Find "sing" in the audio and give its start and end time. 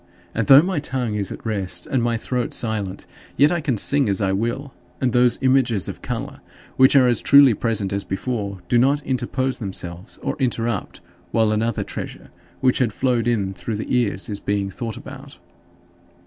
3.77-4.09